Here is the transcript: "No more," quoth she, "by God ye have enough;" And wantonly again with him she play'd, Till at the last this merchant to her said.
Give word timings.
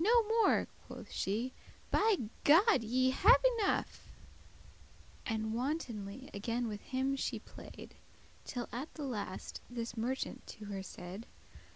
"No 0.00 0.24
more," 0.24 0.66
quoth 0.88 1.12
she, 1.12 1.52
"by 1.92 2.16
God 2.42 2.82
ye 2.82 3.10
have 3.10 3.40
enough;" 3.60 4.08
And 5.24 5.54
wantonly 5.54 6.28
again 6.34 6.66
with 6.66 6.80
him 6.80 7.14
she 7.14 7.38
play'd, 7.38 7.94
Till 8.44 8.68
at 8.72 8.92
the 8.94 9.04
last 9.04 9.60
this 9.70 9.96
merchant 9.96 10.44
to 10.48 10.64
her 10.64 10.82
said. 10.82 11.26